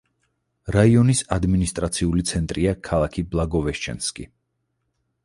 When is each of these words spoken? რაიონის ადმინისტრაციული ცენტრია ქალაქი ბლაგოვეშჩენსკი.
რაიონის 0.75 1.19
ადმინისტრაციული 1.35 2.25
ცენტრია 2.31 2.73
ქალაქი 2.89 3.25
ბლაგოვეშჩენსკი. 3.35 4.27